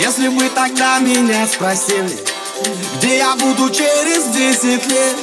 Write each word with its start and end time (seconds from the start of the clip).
Если 0.00 0.28
бы 0.28 0.48
тогда 0.50 1.00
меня 1.00 1.46
спросили 1.46 2.16
Где 2.96 3.18
я 3.18 3.34
буду 3.34 3.68
через 3.68 4.26
десять 4.26 4.86
лет? 4.86 5.16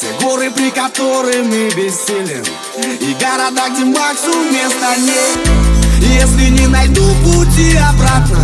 Те 0.00 0.06
горы, 0.20 0.50
при 0.50 0.70
которых 0.70 1.44
мы 1.44 1.68
бессилен 1.70 2.44
И 2.78 3.14
города, 3.20 3.68
где 3.70 3.84
максимум 3.84 4.52
места 4.52 4.96
нет. 4.96 5.38
Если 6.00 6.48
не 6.48 6.66
найду 6.66 7.04
пути 7.24 7.76
обратно 7.76 8.38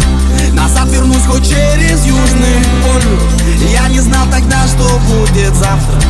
Назад 0.52 0.88
вернусь 0.88 1.24
хоть 1.26 1.48
через 1.48 2.04
южный 2.04 2.64
полюс. 2.82 3.22
Я 3.72 3.88
не 3.88 4.00
знал 4.00 4.26
тогда, 4.30 4.66
что 4.66 4.98
будет 5.08 5.54
завтра 5.54 6.00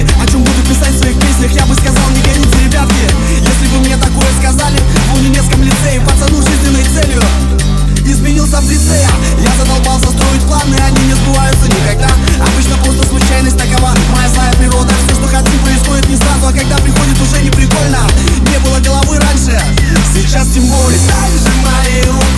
загадки 0.00 0.22
О 0.22 0.26
чем 0.26 0.42
буду 0.42 0.62
писать 0.68 0.94
в 0.94 0.98
своих 0.98 1.18
песнях, 1.18 1.52
я 1.52 1.66
бы 1.66 1.74
сказал, 1.74 2.10
не 2.10 2.22
горите, 2.22 2.64
ребятки. 2.64 3.06
Если 3.40 3.66
бы 3.68 3.80
мне 3.80 3.96
такое 3.96 4.26
сказали, 4.38 4.78
в 5.12 5.18
универском 5.18 5.62
лицее 5.62 6.00
Пацану 6.00 6.42
жизненной 6.42 6.84
целью 6.84 7.22
изменился 8.04 8.60
в 8.60 8.70
лице. 8.70 9.06
Я 9.38 9.50
задолбался 9.56 10.06
строить 10.10 10.42
планы, 10.42 10.76
они 10.76 11.06
не 11.06 11.14
сбываются 11.14 11.66
никогда. 11.66 12.08
Обычно 12.40 12.76
просто 12.78 13.06
случайность 13.06 13.56
такова, 13.56 13.94
моя 14.14 14.28
злая 14.28 14.52
природа. 14.54 14.92
Все, 15.06 15.14
что 15.14 15.28
хотим, 15.28 15.58
происходит 15.60 16.08
не 16.08 16.16
сразу, 16.16 16.48
а 16.48 16.52
когда 16.52 16.76
приходит, 16.78 17.20
уже 17.20 17.42
не 17.42 17.50
прикольно. 17.50 18.00
Не 18.50 18.58
было 18.60 18.78
головы 18.80 19.18
раньше, 19.18 19.60
сейчас 20.12 20.48
тем 20.48 20.66
более. 20.66 20.98
Стань 20.98 21.38
же 21.38 21.52
моей 21.62 22.29